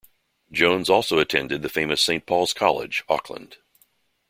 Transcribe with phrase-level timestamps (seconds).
[0.51, 3.57] Jones also attended the famous Saint Paul's College, Auckland.